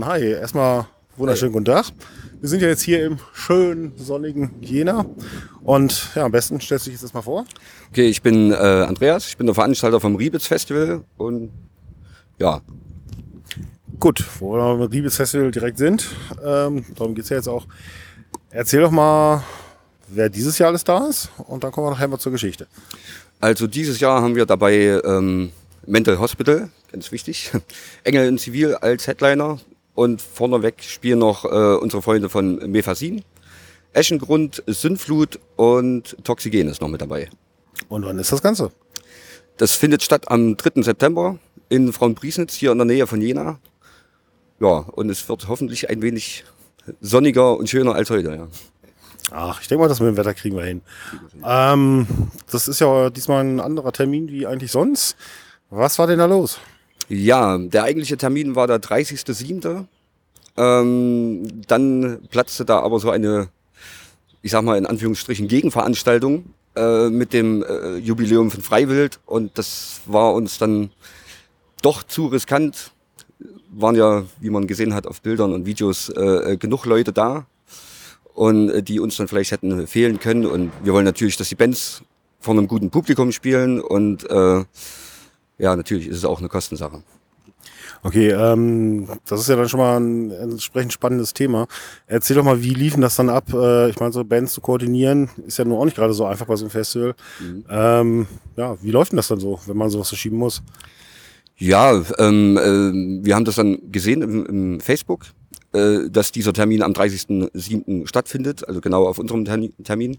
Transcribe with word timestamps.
dann 0.00 0.08
hi. 0.08 0.24
Erstmal 0.24 0.86
wunderschönen 1.16 1.52
guten 1.52 1.66
Tag. 1.66 1.86
Wir 2.40 2.48
sind 2.48 2.62
ja 2.62 2.68
jetzt 2.68 2.82
hier 2.82 3.04
im 3.04 3.18
schönen, 3.34 3.92
sonnigen 3.96 4.50
Jena. 4.60 5.04
Und 5.62 6.08
ja, 6.14 6.24
am 6.24 6.32
besten 6.32 6.60
stellst 6.60 6.86
du 6.86 6.90
dich 6.90 6.96
jetzt 6.96 7.02
erstmal 7.02 7.22
vor. 7.22 7.44
Okay, 7.90 8.08
ich 8.08 8.22
bin 8.22 8.50
äh, 8.50 8.54
Andreas, 8.54 9.28
ich 9.28 9.36
bin 9.36 9.46
der 9.46 9.54
Veranstalter 9.54 10.00
vom 10.00 10.16
Riebitz 10.16 10.46
Festival 10.46 11.04
und 11.16 11.50
ja. 12.38 12.60
Gut, 13.98 14.24
wo 14.38 14.54
wir 14.54 14.78
beim 14.78 14.88
Riebitz 14.88 15.16
Festival 15.16 15.50
direkt 15.50 15.78
sind, 15.78 16.06
ähm, 16.44 16.84
darum 16.94 17.14
geht's 17.14 17.28
ja 17.28 17.36
jetzt 17.36 17.48
auch. 17.48 17.66
Erzähl 18.50 18.80
doch 18.80 18.90
mal, 18.90 19.44
wer 20.08 20.30
dieses 20.30 20.58
Jahr 20.58 20.70
alles 20.70 20.84
da 20.84 21.06
ist 21.08 21.30
und 21.46 21.62
dann 21.62 21.72
kommen 21.72 21.88
wir 21.88 21.90
nachher 21.90 22.08
mal 22.08 22.18
zur 22.18 22.32
Geschichte. 22.32 22.66
Also 23.40 23.66
dieses 23.66 24.00
Jahr 24.00 24.22
haben 24.22 24.34
wir 24.34 24.46
dabei 24.46 25.00
ähm, 25.04 25.50
Mental 25.86 26.18
Hospital, 26.18 26.70
ganz 26.90 27.12
wichtig, 27.12 27.52
Engel 28.04 28.26
in 28.26 28.38
Zivil 28.38 28.76
als 28.76 29.06
Headliner 29.06 29.58
und 30.00 30.22
vorneweg 30.22 30.82
spielen 30.82 31.18
noch 31.18 31.44
äh, 31.44 31.48
unsere 31.48 32.00
Freunde 32.00 32.30
von 32.30 32.56
Mephasin, 32.70 33.22
Eschengrund, 33.92 34.62
Sündflut 34.66 35.38
und 35.56 36.16
Toxigen 36.24 36.68
ist 36.68 36.80
noch 36.80 36.88
mit 36.88 37.02
dabei. 37.02 37.28
Und 37.90 38.06
wann 38.06 38.18
ist 38.18 38.32
das 38.32 38.40
Ganze? 38.40 38.72
Das 39.58 39.74
findet 39.74 40.02
statt 40.02 40.30
am 40.30 40.56
3. 40.56 40.80
September 40.80 41.38
in 41.68 41.92
Frauenpriesnitz, 41.92 42.54
hier 42.54 42.72
in 42.72 42.78
der 42.78 42.86
Nähe 42.86 43.06
von 43.06 43.20
Jena. 43.20 43.58
Ja, 44.58 44.68
und 44.68 45.10
es 45.10 45.28
wird 45.28 45.48
hoffentlich 45.48 45.90
ein 45.90 46.00
wenig 46.00 46.44
sonniger 47.02 47.58
und 47.58 47.68
schöner 47.68 47.94
als 47.94 48.08
heute, 48.08 48.30
ja. 48.30 48.48
Ach, 49.32 49.60
ich 49.60 49.68
denke 49.68 49.82
mal, 49.82 49.88
das 49.88 50.00
mit 50.00 50.08
dem 50.08 50.16
Wetter 50.16 50.32
kriegen 50.32 50.56
wir 50.56 50.64
hin. 50.64 50.80
Ähm, 51.44 52.06
das 52.50 52.68
ist 52.68 52.80
ja 52.80 53.10
diesmal 53.10 53.44
ein 53.44 53.60
anderer 53.60 53.92
Termin 53.92 54.30
wie 54.30 54.46
eigentlich 54.46 54.72
sonst. 54.72 55.14
Was 55.68 55.98
war 55.98 56.06
denn 56.06 56.20
da 56.20 56.24
los? 56.24 56.58
Ja, 57.10 57.58
der 57.58 57.82
eigentliche 57.82 58.16
Termin 58.16 58.54
war 58.54 58.68
der 58.68 58.80
30.07. 58.80 59.86
Ähm, 60.60 61.62
dann 61.66 62.20
platzte 62.28 62.66
da 62.66 62.80
aber 62.80 63.00
so 63.00 63.08
eine, 63.08 63.48
ich 64.42 64.50
sag 64.50 64.62
mal 64.62 64.76
in 64.76 64.84
Anführungsstrichen, 64.84 65.48
Gegenveranstaltung 65.48 66.44
äh, 66.76 67.08
mit 67.08 67.32
dem 67.32 67.62
äh, 67.62 67.96
Jubiläum 67.96 68.50
von 68.50 68.60
Freiwild 68.60 69.20
und 69.24 69.56
das 69.56 70.02
war 70.04 70.34
uns 70.34 70.58
dann 70.58 70.90
doch 71.80 72.02
zu 72.02 72.26
riskant. 72.26 72.92
Waren 73.70 73.96
ja, 73.96 74.24
wie 74.38 74.50
man 74.50 74.66
gesehen 74.66 74.92
hat 74.92 75.06
auf 75.06 75.22
Bildern 75.22 75.54
und 75.54 75.64
Videos, 75.64 76.10
äh, 76.10 76.58
genug 76.58 76.84
Leute 76.84 77.14
da 77.14 77.46
und 78.34 78.68
äh, 78.68 78.82
die 78.82 79.00
uns 79.00 79.16
dann 79.16 79.28
vielleicht 79.28 79.52
hätten 79.52 79.86
fehlen 79.86 80.20
können. 80.20 80.44
Und 80.44 80.72
wir 80.82 80.92
wollen 80.92 81.06
natürlich, 81.06 81.38
dass 81.38 81.48
die 81.48 81.54
Bands 81.54 82.02
vor 82.38 82.52
einem 82.52 82.68
guten 82.68 82.90
Publikum 82.90 83.32
spielen 83.32 83.80
und 83.80 84.28
äh, 84.28 84.64
ja, 85.56 85.76
natürlich 85.76 86.08
ist 86.08 86.18
es 86.18 86.24
auch 86.26 86.40
eine 86.40 86.48
Kostensache. 86.48 87.02
Okay, 88.02 88.30
ähm, 88.30 89.08
das 89.26 89.40
ist 89.40 89.48
ja 89.48 89.56
dann 89.56 89.68
schon 89.68 89.80
mal 89.80 89.98
ein 89.98 90.30
entsprechend 90.30 90.92
spannendes 90.92 91.34
Thema. 91.34 91.66
Erzähl 92.06 92.36
doch 92.36 92.44
mal, 92.44 92.62
wie 92.62 92.74
liefen 92.74 93.02
das 93.02 93.16
dann 93.16 93.28
ab? 93.28 93.52
Äh, 93.52 93.90
ich 93.90 94.00
meine, 94.00 94.12
so 94.12 94.24
Bands 94.24 94.54
zu 94.54 94.60
koordinieren 94.60 95.28
ist 95.46 95.58
ja 95.58 95.64
nur 95.64 95.78
auch 95.78 95.84
nicht 95.84 95.96
gerade 95.96 96.14
so 96.14 96.24
einfach 96.24 96.46
bei 96.46 96.56
so 96.56 96.64
einem 96.64 96.70
Festival. 96.70 97.14
Mhm. 97.40 97.64
Ähm, 97.68 98.26
ja, 98.56 98.76
wie 98.82 98.90
läuft 98.90 99.12
denn 99.12 99.16
das 99.18 99.28
dann 99.28 99.40
so, 99.40 99.60
wenn 99.66 99.76
man 99.76 99.90
sowas 99.90 100.08
verschieben 100.08 100.38
muss? 100.38 100.62
Ja, 101.56 102.02
ähm, 102.18 102.56
äh, 102.56 103.24
wir 103.24 103.34
haben 103.34 103.44
das 103.44 103.56
dann 103.56 103.92
gesehen 103.92 104.22
im, 104.22 104.46
im 104.46 104.80
Facebook, 104.80 105.26
äh, 105.72 106.08
dass 106.10 106.32
dieser 106.32 106.54
Termin 106.54 106.82
am 106.82 106.92
30.07. 106.92 108.06
stattfindet, 108.06 108.66
also 108.66 108.80
genau 108.80 109.06
auf 109.06 109.18
unserem 109.18 109.44
Termin. 109.44 110.18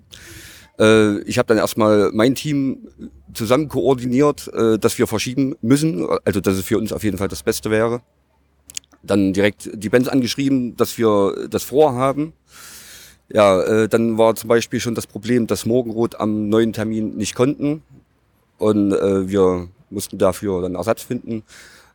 Äh, 0.81 1.19
ich 1.21 1.37
habe 1.37 1.47
dann 1.47 1.57
erstmal 1.57 2.09
mein 2.11 2.33
Team 2.33 2.87
zusammen 3.33 3.69
koordiniert, 3.69 4.49
äh, 4.53 4.79
dass 4.79 4.97
wir 4.97 5.07
verschieben 5.07 5.55
müssen, 5.61 6.07
also 6.25 6.41
dass 6.41 6.55
es 6.55 6.65
für 6.65 6.77
uns 6.77 6.91
auf 6.91 7.03
jeden 7.03 7.17
Fall 7.17 7.27
das 7.27 7.43
Beste 7.43 7.69
wäre. 7.69 8.01
Dann 9.03 9.33
direkt 9.33 9.69
die 9.73 9.89
Bands 9.89 10.09
angeschrieben, 10.09 10.75
dass 10.75 10.97
wir 10.97 11.47
das 11.49 11.63
vorhaben. 11.63 12.33
Ja, 13.33 13.61
äh, 13.61 13.87
dann 13.87 14.17
war 14.17 14.35
zum 14.35 14.49
Beispiel 14.49 14.79
schon 14.79 14.95
das 14.95 15.07
Problem, 15.07 15.47
dass 15.47 15.65
Morgenrot 15.65 16.19
am 16.19 16.49
neuen 16.49 16.73
Termin 16.73 17.15
nicht 17.15 17.35
konnten 17.35 17.83
und 18.57 18.91
äh, 18.91 19.29
wir 19.29 19.69
mussten 19.89 20.17
dafür 20.17 20.61
dann 20.61 20.75
Ersatz 20.75 21.03
finden. 21.03 21.43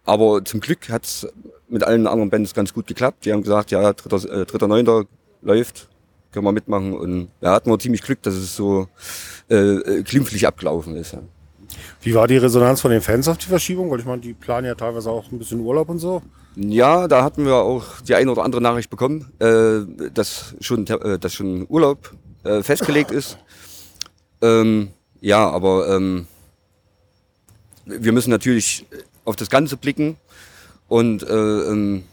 Aber 0.04 0.44
zum 0.44 0.60
Glück 0.60 0.88
hat's 0.88 1.26
mit 1.69 1.82
allen 1.82 2.06
anderen 2.06 2.30
Bands 2.30 2.54
ganz 2.54 2.72
gut 2.72 2.86
geklappt. 2.86 3.25
Die 3.25 3.32
haben 3.32 3.42
gesagt, 3.42 3.70
ja, 3.72 3.92
dritter, 3.92 4.30
äh, 4.30 4.46
dritter 4.46 4.69
Neunter 4.69 5.04
läuft, 5.42 5.88
können 6.32 6.44
wir 6.44 6.53
mitmachen. 6.53 6.92
Und 6.94 7.28
da 7.41 7.53
hatten 7.53 7.70
wir 7.70 7.78
ziemlich 7.78 8.03
Glück, 8.03 8.22
dass 8.22 8.34
es 8.34 8.56
so 8.56 8.88
äh, 9.50 9.54
äh, 9.56 10.03
glimpflich 10.03 10.47
abgelaufen 10.47 10.97
ist. 10.97 11.12
Ja. 11.12 11.20
Wie 12.00 12.14
war 12.14 12.26
die 12.26 12.37
Resonanz 12.37 12.81
von 12.81 12.91
den 12.91 13.00
Fans 13.00 13.28
auf 13.28 13.38
die 13.38 13.47
Verschiebung? 13.47 13.91
Weil 13.91 14.00
ich 14.00 14.06
meine, 14.06 14.20
die 14.20 14.32
planen 14.32 14.66
ja 14.66 14.75
teilweise 14.75 15.10
auch 15.10 15.31
ein 15.31 15.38
bisschen 15.38 15.60
Urlaub 15.60 15.88
und 15.88 15.98
so. 15.98 16.22
Ja, 16.56 17.06
da 17.06 17.22
hatten 17.22 17.44
wir 17.44 17.56
auch 17.56 18.00
die 18.00 18.14
eine 18.14 18.31
oder 18.32 18.42
andere 18.42 18.62
Nachricht 18.62 18.88
bekommen, 18.88 19.31
äh, 19.41 20.10
dass, 20.10 20.54
schon, 20.60 20.87
äh, 20.87 21.19
dass 21.19 21.34
schon 21.34 21.66
Urlaub 21.69 22.14
äh, 22.44 22.62
festgelegt 22.62 23.10
ist. 23.10 23.38
Ähm, 24.41 24.88
ja, 25.20 25.48
aber 25.50 25.94
ähm, 25.94 26.26
wir 27.84 28.12
müssen 28.12 28.31
natürlich 28.31 28.87
auf 29.25 29.37
das 29.37 29.50
Ganze 29.50 29.76
blicken 29.76 30.16
und 30.88 31.22
äh, 31.22 31.34
ähm, 31.34 32.04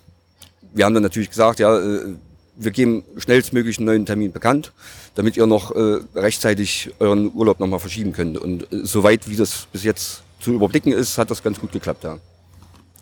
wir 0.73 0.85
haben 0.85 0.93
dann 0.93 1.03
natürlich 1.03 1.29
gesagt, 1.29 1.59
ja, 1.59 1.77
äh, 1.77 2.15
wir 2.55 2.71
geben 2.71 3.03
schnellstmöglich 3.17 3.77
einen 3.77 3.87
neuen 3.87 4.05
Termin 4.05 4.31
bekannt, 4.31 4.71
damit 5.15 5.37
ihr 5.37 5.45
noch 5.45 5.71
äh, 5.71 5.99
rechtzeitig 6.15 6.91
euren 6.99 7.33
Urlaub 7.33 7.59
nochmal 7.59 7.79
verschieben 7.79 8.13
könnt. 8.13 8.37
Und 8.37 8.71
äh, 8.71 8.81
soweit 8.83 9.29
wie 9.29 9.35
das 9.35 9.67
bis 9.71 9.83
jetzt 9.83 10.23
zu 10.39 10.51
überblicken 10.53 10.91
ist, 10.91 11.17
hat 11.17 11.31
das 11.31 11.41
ganz 11.41 11.59
gut 11.59 11.71
geklappt, 11.71 12.03
ja. 12.03 12.17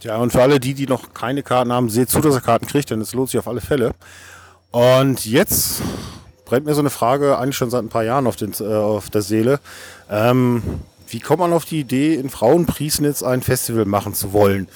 Ja, 0.02 0.18
und 0.18 0.32
für 0.32 0.42
alle 0.42 0.60
die, 0.60 0.74
die 0.74 0.88
noch 0.88 1.14
keine 1.14 1.44
Karten 1.44 1.72
haben, 1.72 1.90
seht 1.90 2.10
zu, 2.10 2.22
dass 2.22 2.34
ihr 2.34 2.42
Karten 2.42 2.66
kriegt, 2.66 2.90
denn 2.90 3.02
es 3.02 3.14
lohnt 3.14 3.30
sich 3.30 3.40
auf 3.40 3.48
alle 3.48 3.62
Fälle. 3.62 3.92
Und 4.72 5.26
jetzt 5.26 5.82
brennt 6.46 6.66
mir 6.66 6.74
so 6.74 6.80
eine 6.80 6.90
Frage 6.90 7.38
eigentlich 7.38 7.56
schon 7.56 7.70
seit 7.70 7.84
ein 7.84 7.90
paar 7.90 8.04
Jahren 8.04 8.26
auf, 8.26 8.36
den, 8.36 8.54
äh, 8.60 8.64
auf 8.64 9.10
der 9.12 9.22
Seele. 9.22 9.60
Ähm, 10.10 10.64
wie 11.08 11.20
kommt 11.20 11.40
man 11.40 11.54
auf 11.54 11.66
die 11.66 11.82
Idee, 11.82 12.16
in 12.16 12.30
Frauenpriesnitz 12.30 13.22
ein 13.22 13.42
Festival 13.42 13.86
machen 13.86 14.16
zu 14.16 14.34
wollen? 14.34 14.70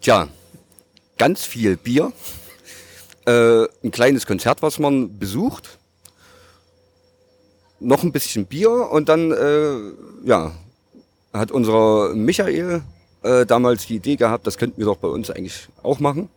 Tja, 0.00 0.28
ganz 1.16 1.44
viel 1.44 1.76
Bier 1.76 2.12
äh, 3.28 3.68
ein 3.84 3.90
kleines 3.90 4.26
Konzert, 4.26 4.62
was 4.62 4.78
man 4.78 5.18
besucht, 5.18 5.78
noch 7.78 8.02
ein 8.02 8.12
bisschen 8.12 8.46
Bier 8.46 8.70
und 8.90 9.08
dann, 9.08 9.32
äh, 9.32 9.92
ja, 10.24 10.52
hat 11.32 11.50
unser 11.52 12.14
Michael 12.14 12.82
äh, 13.22 13.44
damals 13.44 13.86
die 13.86 13.96
Idee 13.96 14.16
gehabt, 14.16 14.46
das 14.46 14.56
könnten 14.56 14.78
wir 14.78 14.86
doch 14.86 14.96
bei 14.96 15.08
uns 15.08 15.30
eigentlich 15.30 15.68
auch 15.82 16.00
machen. 16.00 16.30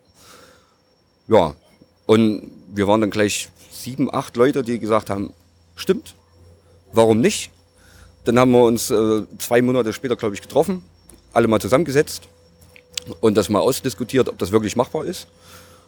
Ja, 1.27 1.55
und 2.07 2.51
wir 2.67 2.87
waren 2.87 2.99
dann 2.99 3.09
gleich 3.09 3.49
sieben, 3.71 4.13
acht 4.13 4.35
Leute, 4.35 4.61
die 4.61 4.77
gesagt 4.77 5.09
haben, 5.09 5.33
stimmt, 5.75 6.15
warum 6.91 7.21
nicht? 7.21 7.51
Dann 8.25 8.37
haben 8.37 8.51
wir 8.51 8.63
uns 8.63 8.91
äh, 8.91 9.23
zwei 9.39 9.61
Monate 9.61 9.93
später, 9.93 10.17
glaube 10.17 10.35
ich, 10.35 10.41
getroffen, 10.41 10.83
alle 11.31 11.47
mal 11.47 11.61
zusammengesetzt 11.61 12.23
und 13.21 13.37
das 13.37 13.47
mal 13.47 13.59
ausdiskutiert, 13.59 14.27
ob 14.27 14.37
das 14.37 14.51
wirklich 14.51 14.75
machbar 14.75 15.05
ist 15.05 15.27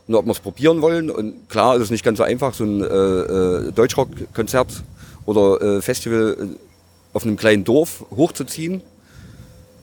und 0.08 0.16
ob 0.16 0.25
wir 0.25 0.31
es 0.31 0.40
probieren 0.40 0.81
wollen. 0.81 1.09
Und 1.09 1.50
klar, 1.50 1.75
es 1.75 1.84
ist 1.84 1.91
nicht 1.91 2.03
ganz 2.03 2.18
so 2.18 2.24
einfach, 2.24 2.53
so 2.53 2.64
ein 2.64 2.81
äh, 2.81 2.86
äh, 2.86 3.72
Deutschrock-Konzert 3.72 4.84
oder 5.25 5.62
äh, 5.62 5.81
Festival 5.81 6.38
äh, 6.40 6.46
auf 7.14 7.24
einem 7.24 7.38
kleinen 7.38 7.64
Dorf 7.64 8.06
hochzuziehen. 8.12 8.81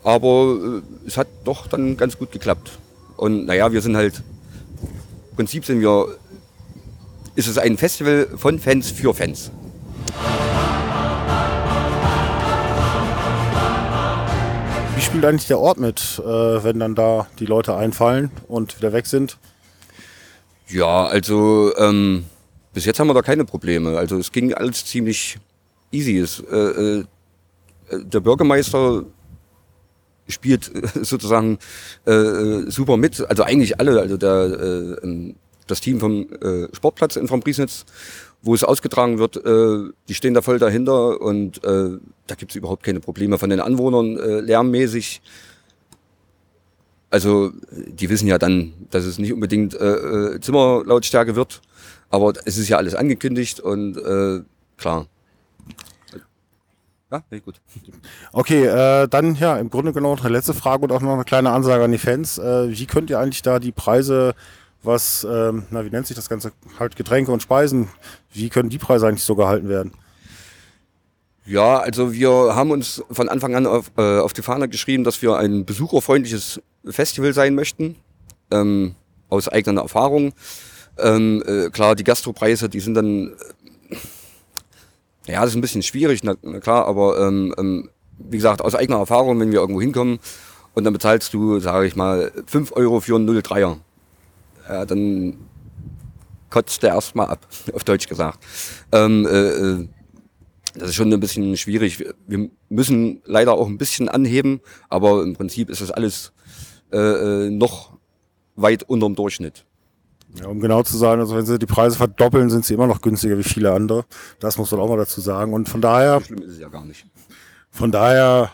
Aber 0.02 0.82
äh, 0.82 1.06
es 1.06 1.16
hat 1.16 1.28
doch 1.44 1.66
dann 1.66 1.96
ganz 1.96 2.18
gut 2.18 2.32
geklappt. 2.32 2.70
Und 3.16 3.46
naja, 3.46 3.72
wir 3.72 3.82
sind 3.82 3.96
halt, 3.96 4.22
im 5.30 5.36
Prinzip 5.36 5.64
sind 5.64 5.80
wir, 5.80 6.16
ist 7.34 7.48
es 7.48 7.58
ein 7.58 7.76
Festival 7.76 8.28
von 8.36 8.58
Fans 8.58 8.90
für 8.90 9.14
Fans. 9.14 9.50
Wie 14.96 15.02
spielt 15.02 15.24
eigentlich 15.24 15.46
der 15.46 15.58
Ort 15.58 15.78
mit, 15.78 16.20
äh, 16.24 16.64
wenn 16.64 16.78
dann 16.78 16.94
da 16.94 17.26
die 17.38 17.46
Leute 17.46 17.74
einfallen 17.74 18.30
und 18.48 18.78
wieder 18.78 18.92
weg 18.92 19.06
sind? 19.06 19.38
Ja, 20.70 21.06
also 21.06 21.72
ähm, 21.76 22.24
bis 22.72 22.84
jetzt 22.84 23.00
haben 23.00 23.08
wir 23.08 23.14
da 23.14 23.22
keine 23.22 23.44
Probleme. 23.44 23.98
Also 23.98 24.16
es 24.18 24.30
ging 24.30 24.54
alles 24.54 24.84
ziemlich 24.84 25.38
easy. 25.90 26.18
Es, 26.18 26.40
äh, 26.40 26.56
äh, 26.56 27.04
der 27.90 28.20
Bürgermeister 28.20 29.04
spielt 30.28 30.70
sozusagen 31.02 31.58
äh, 32.06 32.12
äh, 32.12 32.70
super 32.70 32.96
mit. 32.96 33.20
Also 33.28 33.42
eigentlich 33.42 33.80
alle. 33.80 34.00
Also 34.00 34.16
der, 34.16 34.30
äh, 34.30 35.04
ähm, 35.04 35.36
das 35.66 35.80
Team 35.80 35.98
vom 36.00 36.26
äh, 36.40 36.68
Sportplatz 36.72 37.16
in 37.16 37.26
Frompriesnitz, 37.26 37.84
wo 38.42 38.54
es 38.54 38.64
ausgetragen 38.64 39.18
wird, 39.18 39.36
äh, 39.36 39.92
die 40.08 40.14
stehen 40.14 40.34
da 40.34 40.42
voll 40.42 40.58
dahinter 40.58 41.20
und 41.20 41.62
äh, 41.64 41.98
da 42.26 42.34
gibt's 42.36 42.54
überhaupt 42.54 42.84
keine 42.84 43.00
Probleme 43.00 43.38
von 43.38 43.50
den 43.50 43.60
Anwohnern 43.60 44.16
äh, 44.16 44.40
lärmmäßig. 44.40 45.20
Also 47.10 47.52
die 47.70 48.08
wissen 48.08 48.28
ja 48.28 48.38
dann, 48.38 48.72
dass 48.90 49.04
es 49.04 49.18
nicht 49.18 49.32
unbedingt 49.32 49.74
äh, 49.74 50.34
äh, 50.34 50.40
Zimmerlautstärke 50.40 51.34
wird, 51.34 51.60
aber 52.08 52.32
es 52.44 52.56
ist 52.56 52.68
ja 52.68 52.76
alles 52.76 52.94
angekündigt 52.94 53.58
und 53.58 53.96
äh, 53.96 54.42
klar. 54.76 55.06
Ja, 57.10 57.24
nee, 57.30 57.40
gut. 57.40 57.60
Okay, 58.32 58.66
äh, 58.66 59.08
dann 59.08 59.34
ja, 59.34 59.56
im 59.56 59.68
Grunde 59.68 59.92
genommen 59.92 60.14
noch 60.14 60.24
eine 60.24 60.32
letzte 60.32 60.54
Frage 60.54 60.84
und 60.84 60.92
auch 60.92 61.00
noch 61.00 61.14
eine 61.14 61.24
kleine 61.24 61.50
Ansage 61.50 61.82
an 61.82 61.90
die 61.90 61.98
Fans. 61.98 62.38
Äh, 62.38 62.70
wie 62.70 62.86
könnt 62.86 63.10
ihr 63.10 63.18
eigentlich 63.18 63.42
da 63.42 63.58
die 63.58 63.72
Preise 63.72 64.34
was, 64.82 65.26
ähm, 65.30 65.64
na, 65.70 65.84
wie 65.84 65.90
nennt 65.90 66.06
sich 66.06 66.16
das 66.16 66.28
Ganze? 66.28 66.52
Halt 66.78 66.96
Getränke 66.96 67.32
und 67.32 67.42
Speisen. 67.42 67.88
Wie 68.32 68.48
können 68.48 68.70
die 68.70 68.78
Preise 68.78 69.08
eigentlich 69.08 69.24
so 69.24 69.34
gehalten 69.34 69.68
werden? 69.68 69.92
Ja, 71.44 71.78
also 71.78 72.12
wir 72.12 72.30
haben 72.30 72.70
uns 72.70 73.02
von 73.10 73.28
Anfang 73.28 73.54
an 73.56 73.66
auf, 73.66 73.90
äh, 73.98 74.20
auf 74.20 74.32
die 74.32 74.42
Fahne 74.42 74.68
geschrieben, 74.68 75.04
dass 75.04 75.20
wir 75.20 75.36
ein 75.36 75.64
besucherfreundliches 75.64 76.62
Festival 76.84 77.32
sein 77.32 77.54
möchten. 77.54 77.96
Ähm, 78.50 78.94
aus 79.30 79.48
eigener 79.48 79.82
Erfahrung. 79.82 80.32
Ähm, 80.98 81.42
äh, 81.46 81.70
klar, 81.70 81.94
die 81.94 82.04
Gastropreise, 82.04 82.68
die 82.68 82.80
sind 82.80 82.94
dann, 82.94 83.32
äh, 85.26 85.32
ja, 85.32 85.40
das 85.40 85.50
ist 85.50 85.56
ein 85.56 85.62
bisschen 85.62 85.82
schwierig, 85.82 86.22
na, 86.22 86.34
na 86.42 86.60
klar, 86.60 86.86
aber 86.86 87.26
ähm, 87.26 87.54
ähm, 87.56 87.90
wie 88.18 88.36
gesagt, 88.36 88.60
aus 88.60 88.74
eigener 88.74 88.98
Erfahrung, 88.98 89.40
wenn 89.40 89.52
wir 89.52 89.60
irgendwo 89.60 89.80
hinkommen 89.80 90.18
und 90.74 90.84
dann 90.84 90.92
bezahlst 90.92 91.32
du, 91.32 91.58
sage 91.60 91.86
ich 91.86 91.96
mal, 91.96 92.32
5 92.46 92.72
Euro 92.72 93.00
für 93.00 93.16
einen 93.16 93.28
03er, 93.28 93.78
ja, 94.68 94.84
dann 94.84 95.38
kotzt 96.50 96.82
der 96.82 96.90
erstmal 96.90 97.28
ab, 97.28 97.46
auf 97.72 97.84
Deutsch 97.84 98.08
gesagt. 98.08 98.40
Ähm, 98.92 99.26
äh, 99.26 99.48
äh, 99.48 99.88
das 100.74 100.90
ist 100.90 100.94
schon 100.94 101.12
ein 101.12 101.18
bisschen 101.18 101.56
schwierig. 101.56 102.04
Wir 102.28 102.48
müssen 102.68 103.22
leider 103.24 103.54
auch 103.54 103.66
ein 103.66 103.78
bisschen 103.78 104.08
anheben, 104.08 104.60
aber 104.88 105.22
im 105.22 105.34
Prinzip 105.34 105.68
ist 105.68 105.80
das 105.80 105.90
alles 105.90 106.32
äh, 106.92 107.46
äh 107.46 107.50
noch 107.50 107.92
weit 108.56 108.82
unterm 108.84 109.14
Durchschnitt. 109.14 109.64
Ja, 110.34 110.46
um 110.46 110.60
genau 110.60 110.82
zu 110.82 110.96
sein, 110.96 111.18
also 111.18 111.34
wenn 111.36 111.44
sie 111.44 111.58
die 111.58 111.66
Preise 111.66 111.96
verdoppeln, 111.96 112.50
sind 112.50 112.64
sie 112.64 112.74
immer 112.74 112.86
noch 112.86 113.00
günstiger 113.00 113.36
wie 113.36 113.42
viele 113.42 113.72
andere. 113.72 114.04
Das 114.38 114.58
muss 114.58 114.70
man 114.70 114.80
auch 114.80 114.88
mal 114.88 114.96
dazu 114.96 115.20
sagen. 115.20 115.52
Und 115.52 115.68
von 115.68 115.80
daher. 115.80 116.20
So 116.20 116.26
schlimm 116.26 116.42
ist 116.42 116.52
es 116.52 116.58
ja 116.60 116.68
gar 116.68 116.84
nicht. 116.84 117.04
Von 117.70 117.90
daher, 117.90 118.50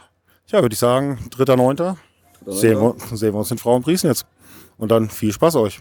ja, 0.46 0.62
würde 0.62 0.72
ich 0.72 0.78
sagen, 0.78 1.18
3.9. 1.30 1.96
Sehen 2.46 2.80
wir, 2.80 2.94
sehen 3.16 3.34
wir 3.34 3.38
uns 3.38 3.50
in 3.50 3.58
Frau 3.58 3.76
und 3.76 3.82
Briesen 3.82 4.08
jetzt. 4.08 4.26
Und 4.78 4.90
dann 4.90 5.10
viel 5.10 5.32
Spaß 5.32 5.56
euch. 5.56 5.80